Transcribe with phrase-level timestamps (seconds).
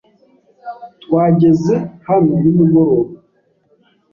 [1.03, 1.73] Twageze
[2.07, 3.11] hano nimugoroba.